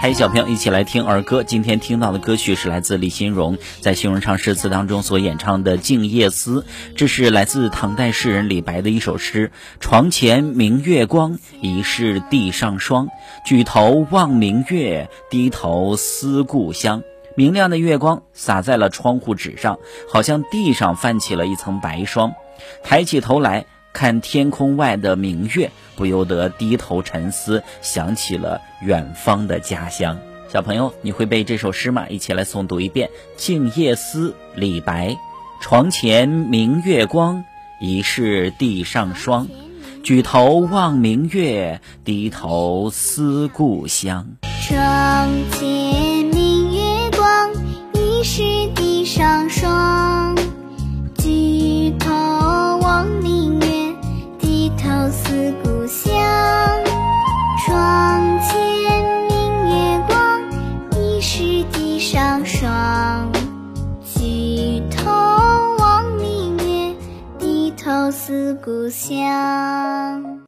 [0.00, 1.42] 嗨，小朋友，一起来听儿歌。
[1.42, 6.60] 今天听到的歌曲是来自李新荣在《新荣唱诗词》当中所演唱的《静夜思》，
[6.94, 9.50] 这是来自唐代诗人李白的一首诗。
[9.80, 13.08] 床前明月光，疑是地上霜。
[13.44, 17.02] 举头望明月，低头思故乡。
[17.34, 19.80] 明亮的月光洒在了窗户纸上，
[20.12, 22.34] 好像地上泛起了一层白霜。
[22.84, 23.66] 抬起头来。
[23.90, 30.16] 看天空外的明月，不由得低头沉思，想起了远方的家乡。
[30.48, 32.06] 小朋友，你会背这首诗吗？
[32.08, 34.30] 一起来诵读一遍《静夜思》。
[34.54, 35.16] 李白：
[35.60, 37.44] 床前明月光，
[37.80, 39.48] 疑是地上霜。
[40.04, 44.24] 举头望明月，低头思故乡。
[44.68, 47.52] 床前明月光，
[47.94, 48.42] 疑是
[48.76, 50.36] 地上霜。
[51.18, 52.08] 举头
[52.80, 53.96] 望明月，
[54.38, 55.08] 低头。
[55.10, 55.77] 思故
[62.58, 63.30] 霜。
[64.02, 65.08] 举头
[65.78, 66.96] 望明月，
[67.38, 70.40] 低头思故乡。